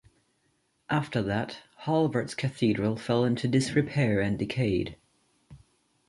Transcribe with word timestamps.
After 0.89 1.21
that, 1.21 1.59
Hallvards 1.85 2.33
Cathedral 2.33 2.95
fell 2.95 3.23
into 3.23 3.47
disrepair 3.47 4.19
and 4.19 4.39
decayed. 4.39 4.95